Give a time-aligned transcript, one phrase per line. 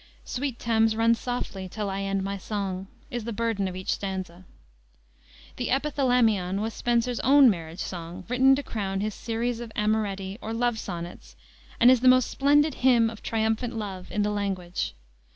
[0.25, 4.45] "Sweet Thames, run softly till I end my song," is the burden of each stanza.
[5.57, 10.53] The Epithalamion was Spenser's own marriage song, written to crown his series of Amoretti, or
[10.53, 11.35] love sonnets,
[11.79, 14.95] and is the most splendid hymn of triumphant love in the language.